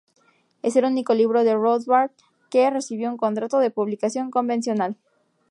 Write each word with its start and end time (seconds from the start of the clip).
Es 0.63 0.75
el 0.77 0.85
único 0.85 1.13
libro 1.13 1.43
de 1.43 1.53
Rothbard 1.53 2.09
que 2.49 2.67
recibió 2.71 3.07
un 3.11 3.17
contrato 3.17 3.59
de 3.59 3.69
publicación 3.69 4.31
convencional. 4.31 4.95